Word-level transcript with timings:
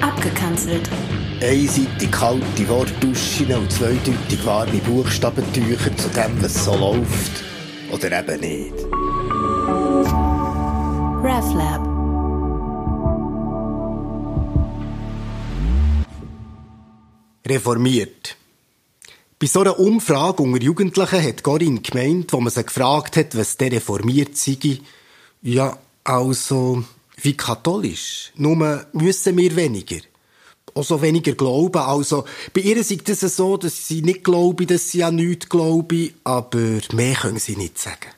Abgekanzelt. 0.00 0.88
Einseitig 1.42 2.10
kalte 2.10 2.68
Wortduschen 2.68 3.52
und 3.54 3.72
zweideutig 3.72 4.44
warme 4.44 4.78
Buchstabentücher 4.78 5.96
zu 5.96 6.08
dem, 6.10 6.42
was 6.42 6.64
so 6.64 6.76
läuft. 6.76 7.44
Oder 7.90 8.20
eben 8.20 8.40
nicht. 8.40 8.74
RefLab. 11.22 11.80
Reformiert. 17.46 18.36
Bei 19.38 19.46
so 19.46 19.60
einer 19.60 19.78
Umfrage 19.78 20.42
unter 20.42 20.62
Jugendlichen 20.62 21.22
hat 21.22 21.42
Corinne 21.42 21.80
gemeint, 21.80 22.32
wo 22.34 22.40
man 22.40 22.52
sie 22.52 22.62
gefragt 22.62 23.16
hat, 23.16 23.36
was 23.36 23.56
der 23.56 23.72
reformiert 23.72 24.36
sei. 24.36 24.58
Ja, 25.40 25.78
also, 26.10 26.84
wie 27.22 27.36
katholisch. 27.36 28.32
Nur 28.36 28.86
müssen 28.92 29.36
wir 29.36 29.54
weniger. 29.56 30.00
Also 30.74 31.00
weniger 31.02 31.32
glauben. 31.32 31.82
Also, 31.82 32.24
bei 32.52 32.60
ihr 32.62 32.76
ist 32.76 32.90
es 33.22 33.36
so, 33.36 33.56
dass 33.56 33.88
sie 33.88 34.02
nicht 34.02 34.24
glauben, 34.24 34.66
dass 34.66 34.90
sie 34.90 35.02
an 35.04 35.16
nichts 35.16 35.48
glauben, 35.48 36.14
aber 36.24 36.78
mehr 36.92 37.14
können 37.14 37.38
sie 37.38 37.56
nicht 37.56 37.78
sagen. 37.78 38.10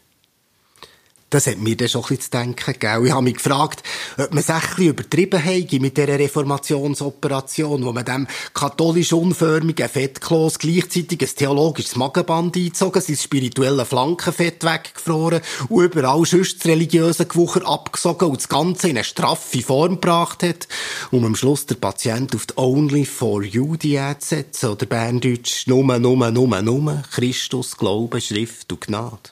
Das 1.33 1.47
hat 1.47 1.57
mir 1.57 1.75
dann 1.75 1.89
schon 1.89 2.03
ein 2.03 2.09
bisschen 2.09 2.25
zu 2.25 2.31
denken 2.31 2.73
gegeben. 2.75 3.07
Ich 3.07 3.13
habe 3.13 3.23
mich 3.23 3.37
gefragt, 3.37 3.83
ob 4.19 4.35
man 4.35 4.41
es 4.41 4.51
ein 4.51 4.61
bisschen 4.61 4.89
übertrieben 4.89 5.43
hat 5.43 5.73
mit 5.81 5.97
dieser 5.97 6.19
Reformationsoperation, 6.19 7.87
wo 7.87 7.91
man 7.91 8.05
dem 8.05 8.27
katholisch 8.53 9.15
unförmigen 9.15 9.89
Fettkloß 9.89 10.59
gleichzeitig 10.59 11.23
ein 11.23 11.35
theologisches 11.35 11.97
Magenband 11.97 12.55
eingezogen, 12.55 13.01
sein 13.01 13.17
spirituelle 13.17 13.87
Flankenfett 13.87 14.63
weggefroren 14.63 15.41
und 15.71 15.85
überall 15.85 16.27
sonst 16.27 16.59
das 16.59 16.67
religiöse 16.67 17.25
Gewucher 17.25 17.67
abgesogen 17.67 18.29
und 18.29 18.37
das 18.37 18.51
Ganze 18.51 18.91
in 18.91 18.99
eine 18.99 19.05
straffe 19.05 19.63
Form 19.63 19.93
gebracht 19.95 20.43
hat, 20.43 20.69
um 21.13 21.25
am 21.25 21.35
Schluss 21.35 21.65
der 21.65 21.77
Patient 21.77 22.35
auf 22.37 22.45
die 22.45 22.59
Only 22.59 23.07
for 23.07 23.43
You 23.43 23.77
Diät 23.77 24.21
zu 24.21 24.29
setzen 24.37 24.69
oder 24.69 24.85
Berndeutsch 24.85 25.67
Nummer, 25.67 25.99
Nummer, 25.99 26.31
Nummer, 26.31 26.61
Nummer, 26.61 27.05
Christus, 27.11 27.79
Glaube, 27.79 28.21
Schrift 28.21 28.71
und 28.71 28.83
Gnade. 28.83 29.31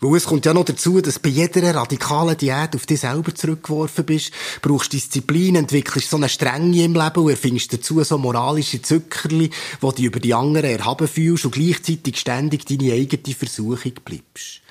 Weil 0.00 0.16
es 0.16 0.24
kommt 0.24 0.46
ja 0.46 0.54
noch 0.54 0.64
dazu, 0.64 1.00
dass 1.00 1.18
bei 1.18 1.28
jeder 1.28 1.74
radikalen 1.74 2.36
Diät 2.36 2.74
auf 2.74 2.86
dich 2.86 3.00
selber 3.00 3.34
zurückgeworfen 3.34 4.04
bist, 4.04 4.32
brauchst 4.60 4.92
Disziplin, 4.92 5.56
entwickelst 5.56 6.10
so 6.10 6.16
eine 6.16 6.28
Strenge 6.28 6.84
im 6.84 6.94
Leben 6.94 7.22
und 7.22 7.30
erfindest 7.30 7.72
dazu 7.72 8.02
so 8.02 8.18
moralische 8.18 8.82
Zuckerli, 8.82 9.50
wo 9.80 9.92
du 9.92 10.02
über 10.02 10.20
die 10.20 10.34
anderen 10.34 10.78
erhaben 10.78 11.08
fühlst 11.08 11.44
und 11.44 11.54
gleichzeitig 11.54 12.18
ständig 12.18 12.66
deine 12.66 12.92
eigene 12.92 13.34
Versuchung 13.34 13.92
bleibst. 14.04 14.63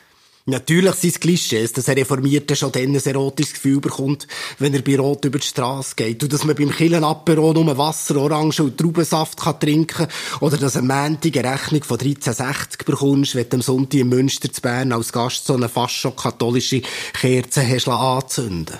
Natürlich 0.46 0.96
sind 0.96 1.12
es 1.12 1.20
Klischees, 1.22 1.72
dass 1.72 1.88
ein 1.88 1.98
Reformierter 1.98 2.58
schon 2.58 2.74
dann 2.74 2.94
ein 2.94 2.96
erotisches 2.96 3.54
Gefühl 3.54 3.80
bekommt, 3.80 4.28
wenn 4.60 4.74
er 4.74 4.82
bei 4.82 4.98
Rot 4.98 5.24
über 5.24 5.40
die 5.40 5.48
Straße 5.48 5.96
geht. 5.96 6.22
Und 6.22 6.34
dass 6.34 6.44
man 6.44 6.58
beim 6.58 6.70
Killenapero 6.70 7.54
nur 7.54 7.78
Wasser, 7.78 8.18
Orange 8.18 8.60
und 8.60 8.78
Traubensaft 8.78 9.40
kann 9.40 9.58
trinken 9.62 9.88
kann. 9.88 10.08
Oder 10.42 10.58
dass 10.58 10.76
eine 10.76 10.88
Montag 10.88 11.38
eine 11.38 11.54
Rechnung 11.54 11.84
von 11.84 11.98
13,60 11.98 12.86
bekommst, 12.86 13.36
wenn 13.36 13.48
du 13.48 13.56
am 13.56 13.62
Sonntag 13.62 14.02
in 14.02 14.10
Münster 14.10 14.52
zu 14.52 14.62
Bern 14.62 14.92
als 14.92 15.14
Gast 15.14 15.46
so 15.46 15.54
eine 15.54 15.70
fast 15.70 15.96
schon 15.96 16.14
katholische 16.14 16.82
Kerze 17.14 17.66
hast 17.66 17.88
anzünden 17.88 18.80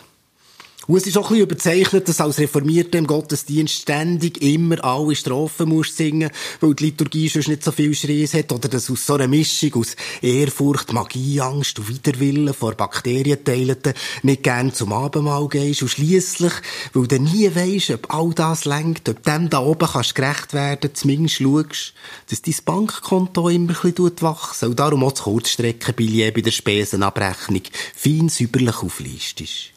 und 0.88 0.98
es 0.98 1.08
ist 1.08 1.18
auch 1.18 1.32
ein 1.32 1.38
bisschen 1.38 1.44
überzeichnet, 1.46 2.10
dass 2.10 2.20
als 2.20 2.40
Reformierter 2.40 2.98
im 2.98 3.08
Gottesdienst 3.08 3.74
ständig 3.74 4.42
immer 4.42 4.84
alle 4.84 5.16
Strophen 5.16 5.70
musst 5.70 5.96
singen, 5.96 6.30
weil 6.60 6.74
die 6.74 6.86
Liturgie 6.86 7.30
sonst 7.30 7.48
nicht 7.48 7.64
so 7.64 7.72
viel 7.72 7.96
Schreis 7.96 8.34
hat, 8.34 8.52
oder 8.52 8.68
dass 8.68 8.92
aus 8.92 9.06
so 9.06 9.14
einer 9.14 9.30
Mischung 9.30 9.76
aus 9.76 9.96
Ehrfurcht, 10.22 10.92
Magie, 10.92 11.40
Angst 11.40 11.80
und 11.80 11.88
Widerwillen 11.88 12.54
vor 12.54 12.74
Bakterienteileten 12.74 13.94
nicht 14.24 14.44
gern 14.44 14.74
zum 14.74 14.92
Abendmahl 14.92 15.48
gehst. 15.48 15.84
Und 15.84 15.90
schliesslich, 15.90 16.54
weil 16.94 17.08
du 17.08 17.20
nie 17.20 17.50
weisst, 17.56 17.92
ob 17.92 18.14
all 18.14 18.34
das 18.34 18.66
lenkt, 18.66 19.08
ob 19.08 19.24
dem 19.24 19.50
da 19.50 19.60
oben 19.60 19.88
kannst 19.88 20.16
gerecht 20.16 20.54
werden, 20.54 20.92
zumindest 20.94 21.36
schaust, 21.36 21.94
dass 22.30 22.42
dein 22.42 22.56
Bankkonto 22.66 23.48
immer 23.48 23.74
ein 23.84 23.94
bisschen 23.94 24.22
wachsen. 24.22 24.70
Und 24.70 24.80
darum 24.80 25.04
auch 25.04 25.14
das 25.14 25.24
Kurzstreckenbillett 25.24 26.34
bei 26.34 26.42
der 26.42 26.52
Spesenabrechnung. 26.52 27.64
Fein 27.96 28.28
säuberlich 28.28 28.84
auflistest. 28.84 29.73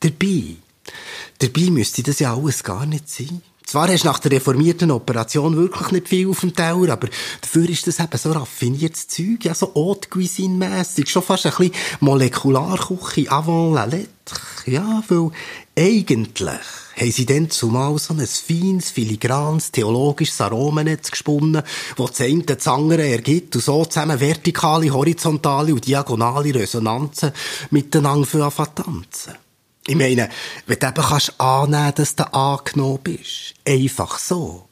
Dabei, 0.00 0.56
dabei 1.38 1.70
müsste 1.70 2.02
das 2.02 2.18
ja 2.18 2.34
alles 2.34 2.62
gar 2.62 2.86
nicht 2.86 3.08
sein. 3.08 3.42
Zwar 3.66 3.88
hast 3.88 4.04
du 4.04 4.06
nach 4.06 4.20
der 4.20 4.30
reformierten 4.30 4.92
Operation 4.92 5.56
wirklich 5.56 5.90
nicht 5.90 6.08
viel 6.08 6.30
auf 6.30 6.38
dem 6.38 6.54
Teller, 6.54 6.92
aber 6.92 7.08
dafür 7.40 7.68
ist 7.68 7.88
das 7.88 7.98
eben 7.98 8.16
so 8.16 8.30
raffiniertes 8.30 9.08
Zeug, 9.08 9.44
ja, 9.44 9.56
so 9.56 9.72
Haute 9.74 10.08
Cuisine-mässig, 10.08 11.10
schon 11.10 11.24
fast 11.24 11.46
ein 11.46 11.52
bisschen 11.52 11.74
Molekularküche 11.98 13.28
avant 13.28 13.74
la 13.74 13.84
lettre. 13.84 14.06
Ja, 14.66 15.02
weil 15.08 15.32
eigentlich 15.76 16.60
haben 16.96 17.10
sie 17.10 17.26
dann 17.26 17.50
zumal 17.50 17.98
so 17.98 18.14
ein 18.14 18.24
feines, 18.24 18.90
filigranes, 18.90 19.72
theologisches 19.72 20.40
Aromenetz 20.40 21.10
gesponnen, 21.10 21.62
das 21.96 22.10
das 22.12 22.20
eine 22.20 22.44
das 22.44 22.68
andere 22.68 23.08
ergibt 23.08 23.56
und 23.56 23.64
so 23.64 23.84
zusammen 23.84 24.20
vertikale, 24.20 24.92
horizontale 24.92 25.74
und 25.74 25.84
diagonale 25.84 26.54
Resonanzen 26.54 27.32
miteinander 27.70 28.52
tanzen. 28.74 29.34
Ich 29.88 29.94
meine, 29.94 30.28
wenn 30.66 30.78
du 30.78 30.86
eben 30.86 31.02
kannst 31.02 31.40
annehmen, 31.40 31.92
dass 31.94 32.16
du 32.16 32.32
angenommen 32.34 32.98
bist. 33.04 33.54
Einfach 33.64 34.18
so. 34.18 34.66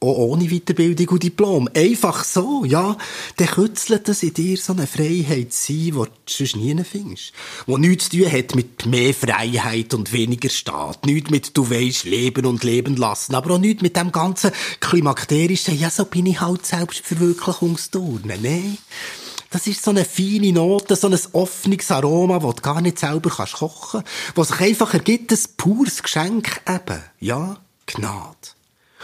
Auch 0.00 0.18
ohne 0.18 0.48
Weiterbildung 0.48 1.08
und 1.08 1.22
Diplom. 1.22 1.68
Einfach 1.74 2.24
so, 2.24 2.64
ja. 2.64 2.96
Dann 3.36 3.46
kützelt 3.46 4.08
es 4.08 4.22
in 4.22 4.34
dir 4.34 4.56
so 4.56 4.72
eine 4.72 4.86
Freiheit 4.86 5.52
sein, 5.52 5.76
die 5.76 5.90
du 5.92 6.06
sonst 6.26 6.56
nie 6.56 6.84
findest. 6.84 7.32
Die 7.66 7.76
nichts 7.78 8.08
zu 8.08 8.18
tun 8.18 8.32
hat 8.32 8.54
mit 8.54 8.84
mehr 8.86 9.14
Freiheit 9.14 9.94
und 9.94 10.12
weniger 10.12 10.50
Staat. 10.50 11.06
Nichts 11.06 11.30
mit, 11.30 11.56
du 11.56 11.70
weisst, 11.70 12.04
leben 12.04 12.44
und 12.44 12.64
leben 12.64 12.96
lassen. 12.96 13.34
Aber 13.34 13.54
auch 13.54 13.58
nichts 13.58 13.82
mit 13.82 13.96
dem 13.96 14.12
ganzen 14.12 14.50
klimakterischen, 14.80 15.78
ja, 15.78 15.90
so 15.90 16.04
bin 16.04 16.26
ich 16.26 16.40
halt 16.40 16.66
Selbstverwirklichungsturnen. 16.66 18.42
Nein. 18.42 18.78
Das 19.54 19.68
ist 19.68 19.84
so 19.84 19.92
eine 19.92 20.04
feine 20.04 20.52
Note, 20.52 20.96
so 20.96 21.06
ein 21.06 21.16
offenes 21.32 21.88
Aroma, 21.88 22.40
das 22.40 22.56
du 22.56 22.62
gar 22.62 22.80
nicht 22.80 22.98
selber 22.98 23.30
kochen 23.30 24.02
kannst, 24.02 24.08
was 24.34 24.48
sich 24.48 24.60
einfach 24.60 24.92
ergibt, 24.94 25.30
ein 25.30 25.38
pures 25.56 26.02
Geschenk 26.02 26.60
eben. 26.68 27.00
Ja, 27.20 27.58
Gnade. 27.86 28.34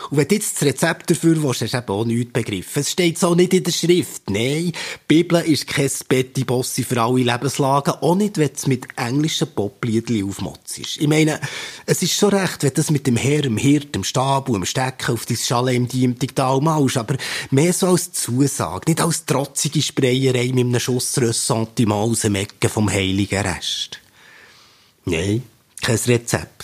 Und 0.08 0.16
wenn 0.16 0.28
du 0.28 0.34
jetzt 0.34 0.56
das 0.56 0.62
Rezept 0.62 1.10
dafür 1.10 1.42
willst, 1.42 1.62
hast 1.62 1.74
du 1.74 1.78
eben 1.78 1.88
auch 1.88 2.04
nichts 2.04 2.32
begriffen. 2.32 2.80
Es 2.80 2.90
steht 2.90 3.18
so 3.18 3.34
nicht 3.34 3.52
in 3.52 3.62
der 3.62 3.72
Schrift. 3.72 4.30
Nein, 4.30 4.72
die 4.72 4.74
Bibel 5.06 5.40
ist 5.42 5.66
kein 5.66 5.90
Betty 6.08 6.44
Bossi 6.44 6.82
für 6.84 7.00
alle 7.00 7.22
Lebenslagen, 7.22 7.94
auch 8.00 8.14
nicht, 8.14 8.38
wenn 8.38 8.50
es 8.54 8.66
mit 8.66 8.86
englischen 8.96 9.52
Popliedli 9.54 10.24
aufmotzt. 10.24 10.78
Ich 10.78 11.06
meine, 11.06 11.40
es 11.86 12.02
ist 12.02 12.14
schon 12.14 12.30
recht, 12.30 12.62
wenn 12.62 12.70
du 12.70 12.76
das 12.76 12.90
mit 12.90 13.06
dem 13.06 13.16
Herr, 13.16 13.42
dem 13.42 13.56
Hirt, 13.56 13.94
dem 13.94 14.04
Stab 14.04 14.48
und 14.48 14.54
dem 14.54 14.64
Stecken 14.64 15.12
auf 15.12 15.26
dein 15.26 15.36
Schale 15.36 15.74
im 15.74 15.88
Diemtigtal 15.88 16.60
malst, 16.60 16.96
aber 16.96 17.16
mehr 17.50 17.72
so 17.72 17.88
als 17.88 18.12
Zusage, 18.12 18.88
nicht 18.88 19.00
als 19.00 19.26
trotzige 19.26 19.82
Sprayerei 19.82 20.52
mit 20.52 20.66
einem 20.66 20.80
Schuss 20.80 21.18
Ressentiment 21.18 22.10
aus 22.10 22.20
dem 22.20 22.36
Ecken 22.36 22.70
vom 22.70 22.90
heiligen 22.90 23.40
Rest. 23.40 24.00
Nein, 25.04 25.42
kein 25.80 25.96
Rezept. 25.96 26.59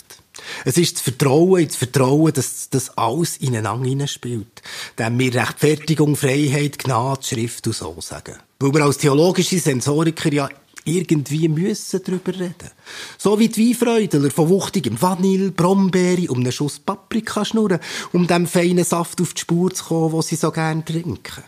Es 0.65 0.77
ist 0.77 0.95
das 0.95 1.01
Vertrauen, 1.01 1.67
das 1.67 1.75
Vertrauen, 1.75 2.33
dass 2.33 2.69
das 2.69 2.97
alles 2.97 3.37
ineinander 3.37 3.87
hineinspielt. 3.87 4.61
Dem 4.97 5.19
wir 5.19 5.33
Rechtfertigung, 5.33 6.15
Freiheit, 6.15 6.79
Gnade, 6.79 7.23
Schrift 7.23 7.67
und 7.67 7.75
so 7.75 7.95
sagen. 7.99 8.37
Weil 8.59 8.73
wir 8.73 8.85
als 8.85 8.97
theologische 8.97 9.59
Sensoriker 9.59 10.31
ja 10.33 10.49
irgendwie 10.87 11.49
müssen 11.49 12.01
darüber 12.03 12.33
reden. 12.33 12.71
So 13.17 13.37
wie 13.39 13.49
die 13.49 13.69
Weinfreudler 13.69 14.31
von 14.31 14.49
wuchtigem 14.49 14.99
Vanille, 15.01 15.51
Brombeere, 15.51 16.31
um 16.31 16.39
einen 16.39 16.51
Schuss 16.51 16.79
Paprika 16.79 17.43
schnurren, 17.43 17.79
um 18.13 18.25
dem 18.25 18.47
feinen 18.47 18.85
Saft 18.85 19.21
auf 19.21 19.33
die 19.33 19.41
Spur 19.41 19.73
zu 19.73 19.83
kommen, 19.83 20.13
den 20.13 20.21
sie 20.21 20.35
so 20.35 20.51
gern 20.51 20.85
trinken. 20.85 21.43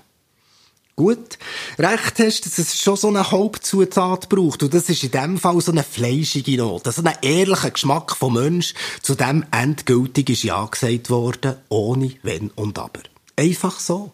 Gut, 1.00 1.40
recht 1.78 2.20
hast, 2.20 2.46
dass 2.46 2.58
es 2.58 2.78
schon 2.78 2.98
so 2.98 3.08
eine 3.08 3.32
Hauptzutat 3.32 4.28
braucht. 4.28 4.64
Und 4.64 4.74
das 4.74 4.90
ist 4.90 5.02
in 5.02 5.12
dem 5.12 5.38
Fall 5.38 5.62
so 5.62 5.72
eine 5.72 5.82
fleischige 5.82 6.57
Note, 6.57 6.92
so 6.92 7.01
einen 7.01 7.16
ehrlichen 7.22 7.72
Geschmack 7.72 8.18
vom 8.18 8.34
Mensch, 8.34 8.74
zu 9.01 9.16
dem 9.16 9.46
endgültig 9.51 10.30
ist 10.30 10.44
Ja 10.44 10.66
gesagt 10.66 11.10
worden, 11.10 11.56
ohne 11.69 12.16
Wenn 12.22 12.50
und 12.50 12.78
Aber. 12.78 13.00
Einfach 13.38 13.80
so 13.80 14.12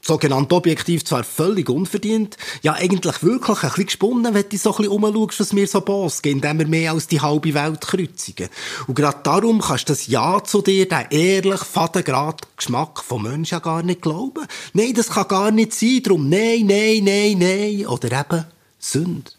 sogenannt 0.00 0.52
objektiv 0.52 1.04
zwar 1.04 1.24
völlig 1.24 1.68
unverdient, 1.68 2.36
ja 2.62 2.74
eigentlich 2.74 3.22
wirklich 3.22 3.62
ein 3.62 3.68
bisschen 3.68 3.86
gesponnen, 3.86 4.34
wenn 4.34 4.48
du 4.48 4.56
so 4.56 4.70
ein 4.70 4.76
bisschen 4.76 4.92
umschaust, 4.92 5.40
was 5.40 5.52
mir 5.52 5.66
so 5.66 5.80
Boss 5.80 6.22
gehen, 6.22 6.36
indem 6.36 6.58
wir 6.58 6.66
mehr 6.66 6.92
als 6.92 7.06
die 7.06 7.20
halbe 7.20 7.54
Welt 7.54 7.80
kreuzigen. 7.82 8.48
Und 8.86 8.94
gerade 8.94 9.18
darum 9.22 9.60
kannst 9.60 9.88
du 9.88 9.92
das 9.92 10.06
Ja 10.06 10.42
zu 10.42 10.62
dir, 10.62 10.88
den 10.88 11.06
ehrlich, 11.10 11.60
fadengrad 11.60 12.56
Geschmack 12.56 13.02
vom 13.02 13.22
Menschen 13.22 13.54
ja 13.54 13.58
gar 13.58 13.82
nicht 13.82 14.02
glauben. 14.02 14.46
Nein, 14.72 14.94
das 14.94 15.10
kann 15.10 15.28
gar 15.28 15.50
nicht 15.50 15.74
sein, 15.74 16.00
darum 16.02 16.28
nein, 16.28 16.66
nein, 16.66 17.04
nein, 17.04 17.38
nein. 17.38 17.86
Oder 17.86 18.20
eben 18.20 18.44
Sünde. 18.78 19.30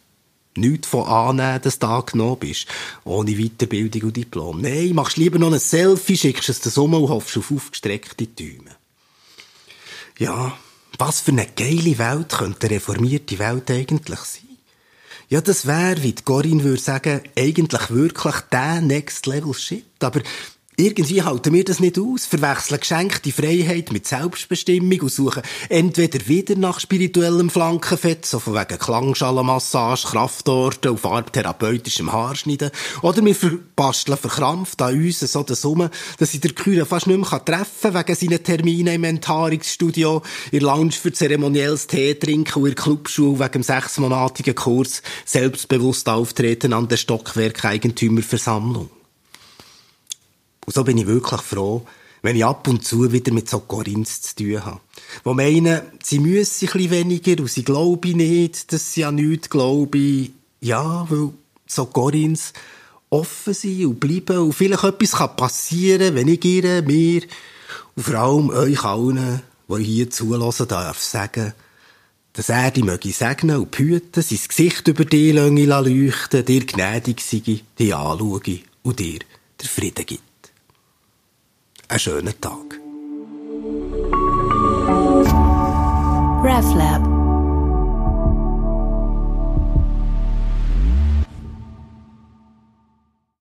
Nicht 0.56 0.86
von 0.86 1.08
annehmen, 1.08 1.62
dass 1.62 1.80
du 1.80 1.88
angenommen 1.88 2.38
bist. 2.40 2.68
Ohne 3.06 3.32
Weiterbildung 3.32 4.04
und 4.04 4.18
Diplom. 4.18 4.62
Nein, 4.62 4.92
machst 4.94 5.18
lieber 5.18 5.40
noch 5.40 5.54
ein 5.54 5.60
Selfie, 5.60 6.18
schickst 6.18 6.50
es 6.50 6.60
dir 6.60 6.82
um 6.82 6.94
und 6.94 7.10
hoffst 7.10 7.38
auf 7.38 7.52
aufgestreckte 7.52 8.28
Däume. 8.28 8.81
Ja, 10.22 10.56
was 11.00 11.22
für 11.22 11.32
eine 11.32 11.48
geile 11.48 11.98
Welt 11.98 12.30
könnte 12.30 12.68
eine 12.68 12.76
reformierte 12.76 13.40
Welt 13.40 13.72
eigentlich 13.72 14.20
sein? 14.20 14.56
Ja, 15.30 15.42
das 15.42 15.66
wäre, 15.66 16.04
wie 16.04 16.14
die 16.14 16.24
würde 16.64 16.80
sagen, 16.80 17.22
eigentlich 17.36 17.90
wirklich 17.90 18.36
der 18.52 18.82
Next 18.82 19.26
Level 19.26 19.56
Shit. 19.56 19.84
Aber 20.00 20.22
irgendwie 20.78 21.22
halten 21.22 21.54
wir 21.54 21.66
das 21.66 21.82
nicht 21.82 22.00
aus, 22.00 22.26
verwechseln 22.26 22.80
geschenkte 22.80 23.32
Freiheit 23.32 23.92
mit 23.92 24.08
Selbstbestimmung 24.08 25.02
und 25.02 25.12
suchen 25.12 25.44
entweder 25.68 26.26
wieder 26.28 26.56
nach 26.56 26.80
spirituellem 26.80 27.50
Flankenfett, 27.50 28.26
so 28.26 28.40
von 28.40 28.54
wegen 28.54 28.80
Klangschalenmassage, 28.80 30.08
Kraftorten 30.08 30.92
und 30.92 31.00
farbtherapeutischem 31.00 32.12
Haarschneiden, 32.12 32.72
oder 33.02 33.24
wir 33.24 33.36
verbasteln 33.36 34.18
verkrampft 34.18 34.82
an 34.82 34.96
uns 34.96 35.20
so 35.20 35.44
das 35.44 35.66
um, 35.66 35.90
dass 36.18 36.34
ich 36.34 36.40
der 36.40 36.54
Küre 36.54 36.86
fast 36.86 37.08
nicht 37.08 37.18
mehr 37.18 37.46
treffen 37.46 37.94
kann 37.94 37.94
wegen 37.94 38.16
seinen 38.16 38.44
Terminen 38.44 38.96
im 38.96 39.04
Enthaarungsstudio, 39.04 40.22
in 40.52 40.62
Lounge 40.62 40.94
für 40.94 41.12
zeremonielles 41.12 41.88
Tee 41.88 42.16
trinken 42.16 42.60
und 42.60 42.70
in 42.70 42.76
der 42.76 42.84
Clubschule 42.84 43.40
wegen 43.40 43.52
dem 43.52 43.64
sechsmonatigen 43.64 44.56
Kurs 44.56 45.02
selbstbewusst 45.26 46.08
auftreten 46.08 46.72
an 46.72 46.88
der 46.88 46.98
Stockwerkeigentümerversammlung. 46.98 48.90
Und 50.72 50.76
so 50.76 50.84
bin 50.86 50.98
ich 50.98 51.06
wirklich 51.06 51.42
froh, 51.42 51.86
wenn 52.22 52.38
ich 52.38 52.46
ab 52.46 52.66
und 52.70 52.86
zu 52.86 53.12
wieder 53.12 53.34
mit 53.34 53.50
so 53.50 53.60
Corinths 53.60 54.22
zu 54.22 54.36
tun 54.38 54.66
habe. 54.66 54.80
Wo 55.26 55.34
meinen, 55.34 55.82
sie 56.02 56.20
müssen 56.20 56.70
ein 56.74 56.90
weniger 56.90 57.42
und 57.42 57.52
sie 57.52 57.66
glauben 57.66 58.16
nicht, 58.16 58.72
dass 58.72 58.94
sie 58.94 59.04
an 59.04 59.16
nichts 59.16 59.50
glauben. 59.50 60.34
Ja, 60.62 61.06
weil 61.10 61.32
so 61.68 61.88
Corinths 61.88 62.54
offen 63.10 63.54
sind 63.54 63.86
und 63.86 64.00
bleiben 64.00 64.38
und 64.38 64.54
vielleicht 64.54 64.86
etwas 64.86 65.12
kann 65.12 65.36
passieren, 65.36 66.16
wenn 66.16 66.30
ich 66.30 66.46
ihr, 66.46 66.82
mir 66.84 67.24
und 67.98 68.04
vor 68.04 68.16
allem 68.16 68.50
euch 68.52 68.82
allen, 68.86 69.42
die 69.68 69.84
hier 69.84 70.10
zulassen 70.10 70.70
darf, 70.70 71.02
sagen, 71.02 71.52
dass 72.32 72.48
er 72.48 72.72
die 72.72 72.84
möge 72.84 73.12
segnen 73.12 73.58
und 73.58 73.72
behüten, 73.72 74.24
sein 74.24 74.40
Gesicht 74.48 74.88
über 74.88 75.04
die 75.04 75.34
leuchten, 75.34 76.46
dir 76.46 76.66
gnädig 76.66 77.20
sei, 77.20 77.60
die 77.78 77.94
anschaue 77.94 78.60
und 78.84 79.00
dir 79.00 79.20
der 79.60 79.68
Frieden 79.68 80.06
gibt 80.06 80.31
einen 81.92 82.00
schönen 82.00 82.34
Tag. 82.40 82.80
RefLab 86.44 87.11